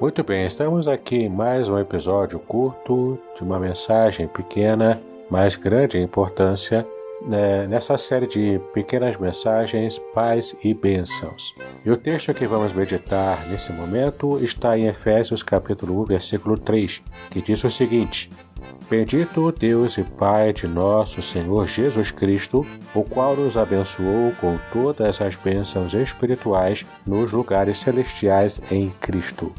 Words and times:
Muito 0.00 0.24
bem, 0.24 0.44
estamos 0.44 0.88
aqui 0.88 1.18
em 1.18 1.28
mais 1.28 1.68
um 1.68 1.78
episódio 1.78 2.40
curto 2.40 3.16
de 3.36 3.44
uma 3.44 3.60
mensagem 3.60 4.26
pequena, 4.26 5.00
mas 5.30 5.54
grande 5.54 5.98
importância, 5.98 6.84
né, 7.24 7.68
nessa 7.68 7.96
série 7.96 8.26
de 8.26 8.60
pequenas 8.74 9.16
mensagens, 9.16 10.00
paz 10.12 10.54
e 10.64 10.74
bênçãos. 10.74 11.54
E 11.84 11.90
o 11.92 11.96
texto 11.96 12.34
que 12.34 12.44
vamos 12.44 12.72
meditar 12.72 13.46
nesse 13.46 13.72
momento 13.72 14.42
está 14.42 14.76
em 14.76 14.88
Efésios 14.88 15.44
capítulo 15.44 16.02
1, 16.02 16.06
versículo 16.06 16.58
3, 16.58 17.00
que 17.30 17.40
diz 17.40 17.62
o 17.62 17.70
seguinte: 17.70 18.28
Bendito 18.90 19.52
Deus 19.52 19.96
e 19.96 20.02
Pai 20.02 20.52
de 20.52 20.66
nosso 20.66 21.22
Senhor 21.22 21.68
Jesus 21.68 22.10
Cristo, 22.10 22.66
o 22.92 23.04
qual 23.04 23.36
nos 23.36 23.56
abençoou 23.56 24.32
com 24.40 24.58
todas 24.72 25.20
as 25.20 25.36
bênçãos 25.36 25.94
espirituais 25.94 26.84
nos 27.06 27.32
lugares 27.32 27.78
celestiais 27.78 28.60
em 28.72 28.90
Cristo. 29.00 29.54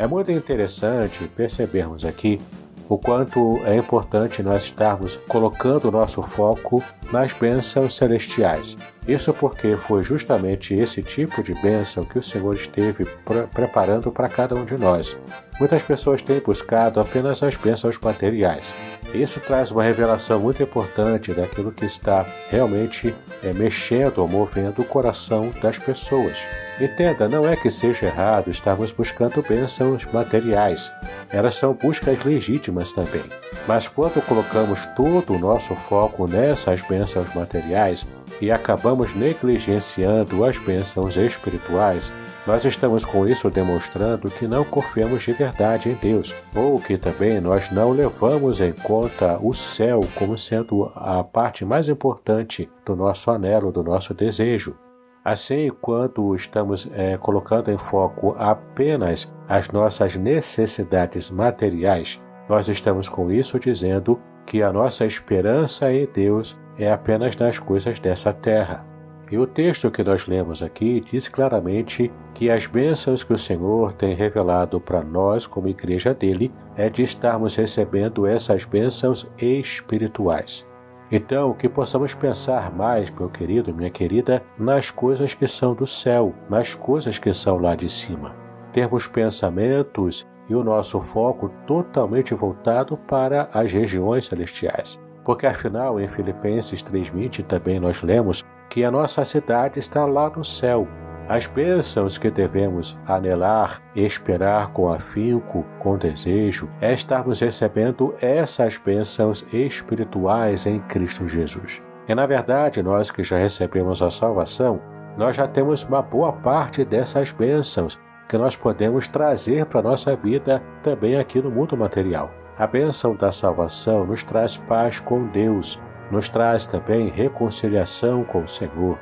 É 0.00 0.06
muito 0.06 0.32
interessante 0.32 1.30
percebermos 1.36 2.06
aqui 2.06 2.40
o 2.88 2.96
quanto 2.96 3.60
é 3.66 3.76
importante 3.76 4.42
nós 4.42 4.64
estarmos 4.64 5.20
colocando 5.28 5.88
o 5.88 5.90
nosso 5.90 6.22
foco 6.22 6.82
nas 7.12 7.34
bênçãos 7.34 7.96
celestiais. 7.96 8.78
Isso 9.06 9.34
porque 9.34 9.76
foi 9.76 10.02
justamente 10.02 10.72
esse 10.72 11.02
tipo 11.02 11.42
de 11.42 11.52
bênção 11.52 12.06
que 12.06 12.18
o 12.18 12.22
Senhor 12.22 12.54
esteve 12.54 13.04
pre 13.26 13.46
preparando 13.48 14.10
para 14.10 14.26
cada 14.26 14.54
um 14.54 14.64
de 14.64 14.78
nós. 14.78 15.14
Muitas 15.58 15.82
pessoas 15.82 16.22
têm 16.22 16.40
buscado 16.40 16.98
apenas 16.98 17.42
as 17.42 17.54
bênçãos 17.56 17.98
materiais. 17.98 18.74
Isso 19.12 19.40
traz 19.40 19.72
uma 19.72 19.82
revelação 19.82 20.38
muito 20.38 20.62
importante 20.62 21.34
daquilo 21.34 21.72
que 21.72 21.84
está 21.84 22.24
realmente 22.48 23.14
é, 23.42 23.52
mexendo 23.52 24.18
ou 24.18 24.28
movendo 24.28 24.82
o 24.82 24.84
coração 24.84 25.52
das 25.60 25.78
pessoas. 25.78 26.38
Entenda, 26.80 27.28
não 27.28 27.46
é 27.46 27.56
que 27.56 27.70
seja 27.70 28.06
errado 28.06 28.50
estarmos 28.50 28.92
buscando 28.92 29.42
bênçãos 29.42 30.06
materiais. 30.06 30.92
Elas 31.28 31.56
são 31.56 31.74
buscas 31.74 32.22
legítimas 32.24 32.92
também. 32.92 33.24
Mas 33.66 33.88
quando 33.88 34.24
colocamos 34.26 34.86
todo 34.96 35.34
o 35.34 35.38
nosso 35.38 35.74
foco 35.74 36.26
nessas 36.26 36.82
bênçãos 36.82 37.32
materiais 37.34 38.06
e 38.40 38.50
acabamos 38.50 39.14
negligenciando 39.14 40.44
as 40.44 40.58
bênçãos 40.58 41.16
espirituais, 41.16 42.12
nós 42.46 42.64
estamos 42.64 43.04
com 43.04 43.26
isso 43.26 43.50
demonstrando 43.50 44.30
que 44.30 44.48
não 44.48 44.64
confiamos 44.64 45.22
de 45.24 45.32
verdade 45.32 45.90
em 45.90 45.94
Deus, 45.94 46.34
ou 46.54 46.80
que 46.80 46.96
também 46.96 47.40
nós 47.40 47.70
não 47.70 47.92
levamos 47.92 48.60
em 48.60 48.72
conta 48.72 49.38
o 49.40 49.52
céu 49.52 50.00
como 50.14 50.38
sendo 50.38 50.90
a 50.94 51.22
parte 51.22 51.64
mais 51.64 51.88
importante 51.88 52.68
do 52.84 52.96
nosso 52.96 53.30
anelo, 53.30 53.70
do 53.70 53.84
nosso 53.84 54.14
desejo. 54.14 54.74
Assim, 55.22 55.70
quando 55.82 56.34
estamos 56.34 56.88
é, 56.94 57.18
colocando 57.18 57.70
em 57.70 57.76
foco 57.76 58.34
apenas 58.38 59.28
as 59.46 59.68
nossas 59.68 60.16
necessidades 60.16 61.30
materiais, 61.30 62.18
nós 62.50 62.68
estamos 62.68 63.08
com 63.08 63.30
isso 63.30 63.60
dizendo 63.60 64.20
que 64.44 64.60
a 64.60 64.72
nossa 64.72 65.06
esperança 65.06 65.92
em 65.92 66.06
Deus 66.12 66.58
é 66.76 66.90
apenas 66.90 67.36
nas 67.36 67.60
coisas 67.60 68.00
dessa 68.00 68.32
terra. 68.32 68.84
E 69.30 69.38
o 69.38 69.46
texto 69.46 69.88
que 69.92 70.02
nós 70.02 70.26
lemos 70.26 70.60
aqui 70.60 71.00
diz 71.00 71.28
claramente 71.28 72.12
que 72.34 72.50
as 72.50 72.66
bênçãos 72.66 73.22
que 73.22 73.32
o 73.32 73.38
Senhor 73.38 73.92
tem 73.92 74.16
revelado 74.16 74.80
para 74.80 75.04
nós, 75.04 75.46
como 75.46 75.68
igreja 75.68 76.12
dele, 76.12 76.52
é 76.76 76.90
de 76.90 77.04
estarmos 77.04 77.54
recebendo 77.54 78.26
essas 78.26 78.64
bênçãos 78.64 79.30
espirituais. 79.40 80.66
Então, 81.12 81.54
que 81.54 81.68
possamos 81.68 82.14
pensar 82.14 82.72
mais, 82.72 83.10
meu 83.12 83.28
querido, 83.28 83.72
minha 83.72 83.90
querida, 83.90 84.42
nas 84.58 84.90
coisas 84.90 85.34
que 85.34 85.46
são 85.46 85.72
do 85.74 85.86
céu, 85.86 86.34
nas 86.48 86.74
coisas 86.74 87.16
que 87.16 87.32
são 87.32 87.58
lá 87.58 87.76
de 87.76 87.88
cima. 87.88 88.34
Termos 88.72 89.06
pensamentos 89.06 90.26
e 90.50 90.54
o 90.54 90.64
nosso 90.64 91.00
foco 91.00 91.48
totalmente 91.64 92.34
voltado 92.34 92.96
para 92.98 93.48
as 93.54 93.70
regiões 93.70 94.26
celestiais. 94.26 95.00
Porque 95.24 95.46
afinal, 95.46 96.00
em 96.00 96.08
Filipenses 96.08 96.82
3:20 96.82 97.44
também 97.44 97.78
nós 97.78 98.02
lemos 98.02 98.42
que 98.68 98.84
a 98.84 98.90
nossa 98.90 99.24
cidade 99.24 99.78
está 99.78 100.04
lá 100.04 100.28
no 100.28 100.44
céu, 100.44 100.88
as 101.28 101.46
bênçãos 101.46 102.18
que 102.18 102.28
devemos 102.28 102.98
anelar 103.06 103.80
esperar 103.94 104.72
com 104.72 104.88
afinco, 104.88 105.64
com 105.78 105.96
desejo, 105.96 106.68
é 106.80 106.92
estarmos 106.92 107.38
recebendo 107.38 108.12
essas 108.20 108.76
bênçãos 108.76 109.44
espirituais 109.52 110.66
em 110.66 110.80
Cristo 110.80 111.28
Jesus. 111.28 111.80
E 112.08 112.14
na 112.14 112.26
verdade, 112.26 112.82
nós 112.82 113.12
que 113.12 113.22
já 113.22 113.38
recebemos 113.38 114.02
a 114.02 114.10
salvação, 114.10 114.80
nós 115.16 115.36
já 115.36 115.46
temos 115.46 115.84
uma 115.84 116.02
boa 116.02 116.32
parte 116.32 116.84
dessas 116.84 117.30
bênçãos 117.30 117.96
que 118.30 118.38
nós 118.38 118.54
podemos 118.54 119.08
trazer 119.08 119.66
para 119.66 119.80
a 119.80 119.82
nossa 119.82 120.14
vida 120.14 120.62
também 120.84 121.18
aqui 121.18 121.42
no 121.42 121.50
mundo 121.50 121.76
material. 121.76 122.30
A 122.56 122.64
bênção 122.64 123.16
da 123.16 123.32
salvação 123.32 124.06
nos 124.06 124.22
traz 124.22 124.56
paz 124.56 125.00
com 125.00 125.26
Deus, 125.26 125.80
nos 126.12 126.28
traz 126.28 126.64
também 126.64 127.08
reconciliação 127.08 128.22
com 128.22 128.44
o 128.44 128.48
Senhor, 128.48 128.96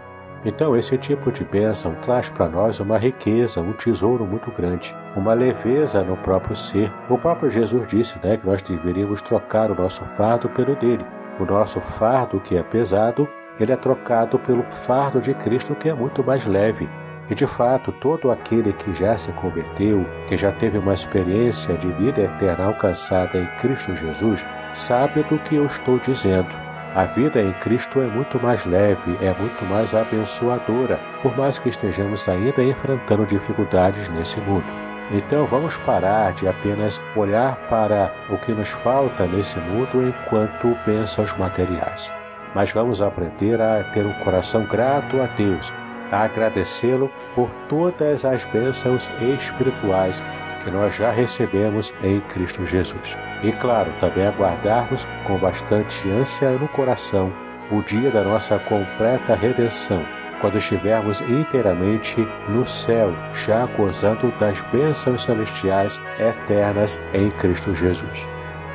então, 0.45 0.77
esse 0.77 0.97
tipo 0.97 1.33
de 1.33 1.45
bênção 1.45 1.97
traz 1.97 2.31
para 2.31 2.49
nós 2.49 2.79
uma 2.79 2.97
riqueza, 2.97 3.61
um 3.61 3.73
tesouro 3.73 4.25
muito 4.25 4.53
grande, 4.53 4.95
uma 5.17 5.35
leveza 5.35 6.01
no 6.03 6.17
próprio 6.17 6.55
ser. 6.55 6.93
O 7.09 7.19
próprio 7.19 7.51
Jesus 7.51 7.87
disse 7.89 8.17
né, 8.23 8.37
que 8.37 8.47
nós 8.47 8.63
deveríamos 8.63 9.21
trocar 9.21 9.71
o 9.71 9.75
nosso 9.75 10.05
fardo 10.05 10.49
pelo 10.51 10.77
dele. 10.77 11.05
O 11.41 11.45
nosso 11.45 11.81
fardo, 11.81 12.41
que 12.41 12.57
é 12.57 12.63
pesado, 12.63 13.29
ele 13.59 13.73
é 13.73 13.77
trocado 13.77 14.39
pelo 14.39 14.63
fardo 14.71 15.21
de 15.21 15.35
Cristo, 15.35 15.75
que 15.75 15.89
é 15.89 15.95
muito 15.95 16.23
mais 16.23 16.47
leve. 16.47 16.89
E 17.31 17.35
de 17.35 17.47
fato, 17.47 17.93
todo 17.93 18.31
aquele 18.31 18.73
que 18.73 18.95
já 18.95 19.19
se 19.19 19.31
converteu, 19.33 20.07
que 20.27 20.37
já 20.37 20.51
teve 20.51 20.79
uma 20.79 20.95
experiência 20.95 21.77
de 21.77 21.93
vida 21.93 22.23
eterna 22.23 22.67
alcançada 22.67 23.39
em 23.39 23.47
Cristo 23.59 23.95
Jesus, 23.95 24.47
sabe 24.73 25.23
do 25.25 25.39
que 25.39 25.57
eu 25.57 25.67
estou 25.67 25.99
dizendo. 25.99 26.57
A 26.95 27.05
vida 27.05 27.43
em 27.43 27.53
Cristo 27.53 28.01
é 28.01 28.07
muito 28.07 28.43
mais 28.43 28.65
leve, 28.65 29.19
é 29.21 29.33
muito 29.39 29.65
mais 29.67 29.95
abençoadora, 29.95 30.99
por 31.21 31.37
mais 31.37 31.59
que 31.59 31.69
estejamos 31.69 32.27
ainda 32.29 32.63
enfrentando 32.63 33.27
dificuldades 33.27 34.09
nesse 34.09 34.41
mundo. 34.41 34.67
Então 35.11 35.47
vamos 35.47 35.79
parar 35.79 36.33
de 36.33 36.49
apenas 36.49 37.01
olhar 37.15 37.57
para 37.67 38.13
o 38.31 38.39
que 38.39 38.53
nos 38.53 38.71
falta 38.71 39.27
nesse 39.27 39.59
mundo 39.59 40.07
enquanto 40.07 40.77
bênçãos 40.87 41.35
materiais. 41.35 42.11
Mas 42.55 42.73
vamos 42.73 43.03
aprender 43.03 43.61
a 43.61 43.85
ter 43.85 44.07
um 44.07 44.13
coração 44.25 44.65
grato 44.65 45.21
a 45.21 45.27
Deus, 45.27 45.73
a 46.11 46.23
agradecê-lo 46.23 47.11
por 47.35 47.51
todas 47.69 48.25
as 48.25 48.45
bênçãos 48.47 49.11
espirituais 49.21 50.23
que 50.63 50.71
nós 50.71 50.97
já 50.97 51.11
recebemos 51.11 51.95
em 52.03 52.21
Cristo 52.21 52.67
Jesus. 52.67 53.17
E 53.43 53.53
claro, 53.53 53.93
também 53.99 54.27
aguardarmos 54.27 55.07
com 55.27 55.39
bastante 55.39 56.09
ânsia 56.11 56.51
no 56.53 56.69
coração 56.69 57.33
o 57.71 57.83
dia 57.83 58.11
da 58.11 58.23
nossa 58.23 58.59
completa 58.59 59.35
redenção, 59.35 60.03
quando 60.41 60.59
estivermos 60.59 61.21
inteiramente 61.21 62.27
no 62.49 62.67
céu, 62.67 63.13
já 63.33 63.67
gozando 63.67 64.33
das 64.39 64.61
bênçãos 64.63 65.25
celestiais 65.25 66.01
eternas 66.19 66.99
em 67.13 67.31
Cristo 67.31 67.75
Jesus. 67.75 68.27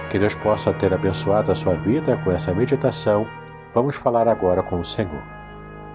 Que 0.09 0.19
Deus 0.19 0.35
possa 0.35 0.71
ter 0.73 0.93
abençoado 0.93 1.51
a 1.51 1.55
sua 1.55 1.73
vida 1.73 2.17
com 2.17 2.31
essa 2.31 2.53
meditação. 2.53 3.27
Vamos 3.73 3.95
falar 3.95 4.27
agora 4.27 4.61
com 4.61 4.79
o 4.79 4.85
Senhor. 4.85 5.32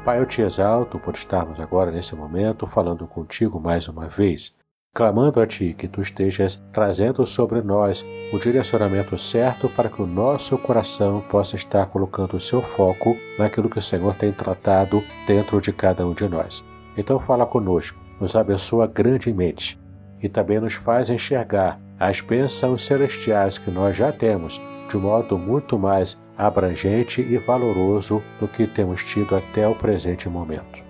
Pai, 0.09 0.21
eu 0.21 0.25
te 0.25 0.41
exalto 0.41 0.99
por 0.99 1.13
estarmos 1.13 1.61
agora 1.61 1.91
nesse 1.91 2.17
momento 2.17 2.67
falando 2.67 3.07
contigo 3.07 3.61
mais 3.61 3.89
uma 3.89 4.09
vez 4.09 4.55
clamando 4.95 5.39
a 5.39 5.47
Ti 5.47 5.75
que 5.77 5.87
Tu 5.87 6.01
estejas 6.01 6.59
trazendo 6.73 7.27
sobre 7.27 7.61
nós 7.61 8.07
o 8.33 8.39
direcionamento 8.39 9.19
certo 9.19 9.69
para 9.69 9.91
que 9.91 10.01
o 10.01 10.07
nosso 10.07 10.57
coração 10.57 11.21
possa 11.29 11.57
estar 11.57 11.85
colocando 11.89 12.39
o 12.39 12.41
seu 12.41 12.63
foco 12.63 13.19
naquilo 13.39 13.69
que 13.69 13.79
o 13.79 13.83
Senhor 13.83 14.15
tem 14.15 14.33
tratado 14.33 15.05
dentro 15.27 15.61
de 15.61 15.75
cada 15.75 16.07
um 16.07 16.15
de 16.15 16.27
nós. 16.27 16.65
Então 16.97 17.19
fala 17.19 17.45
conosco, 17.45 18.01
nos 18.19 18.35
abençoa 18.35 18.87
grandemente 18.87 19.79
e 20.23 20.27
também 20.27 20.59
nos 20.59 20.73
faz 20.73 21.11
enxergar 21.11 21.79
as 22.01 22.23
bênçãos 22.23 22.83
celestiais 22.83 23.59
que 23.59 23.71
nós 23.71 23.95
já 23.95 24.11
temos 24.11 24.59
de 24.89 24.97
um 24.97 25.01
modo 25.01 25.37
muito 25.37 25.79
mais 25.79 26.19
abrangente 26.39 27.21
e 27.21 27.37
valoroso 27.37 28.23
do 28.41 28.49
que 28.49 28.67
temos 28.67 29.03
tido 29.03 29.37
até 29.37 29.69
o 29.69 29.75
presente 29.75 30.29
momento. 30.29 30.83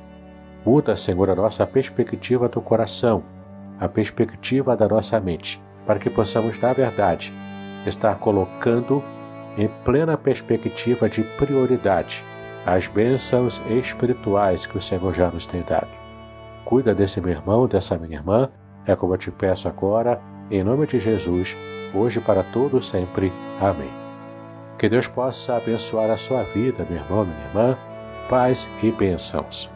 Muda, 0.65 0.97
Senhor, 0.97 1.31
a 1.31 1.35
nossa 1.35 1.67
perspectiva 1.67 2.49
do 2.49 2.61
coração 2.61 3.25
a 3.79 3.89
perspectiva 3.89 4.77
da 4.77 4.89
nossa 4.89 5.21
mente, 5.21 5.63
para 5.87 5.99
que 5.99 6.11
possamos, 6.11 6.59
na 6.59 6.73
verdade, 6.73 7.33
estar 7.87 8.17
colocando 8.17 9.03
em 9.57 9.69
plena 9.85 10.17
perspectiva 10.17 11.09
de 11.09 11.23
prioridade 11.23 12.25
as 12.67 12.87
bênçãos 12.87 13.63
espirituais 13.69 14.67
que 14.67 14.77
o 14.77 14.83
Senhor 14.83 15.15
já 15.15 15.31
nos 15.31 15.47
tem 15.47 15.63
dado. 15.63 15.89
Cuida 16.65 16.95
desse 16.95 17.21
meu 17.21 17.31
irmão, 17.31 17.67
dessa 17.67 17.97
minha 17.97 18.19
irmã, 18.19 18.51
é 18.85 18.95
como 18.95 19.15
eu 19.15 19.19
te 19.19 19.31
peço 19.31 19.69
agora, 19.69 20.21
em 20.51 20.63
nome 20.63 20.87
de 20.87 21.01
Jesus, 21.01 21.57
hoje 21.95 22.21
para 22.21 22.43
todo 22.43 22.83
sempre. 22.83 23.33
Amém. 23.61 24.08
Que 24.79 24.89
Deus 24.89 25.09
possa 25.09 25.57
abençoar 25.57 26.09
a 26.09 26.17
sua 26.17 26.45
vida, 26.45 26.87
meu 26.89 27.01
irmão, 27.01 27.25
minha 27.25 27.49
irmã, 27.49 27.79
paz 28.29 28.69
e 28.81 28.93
bênçãos. 28.93 29.69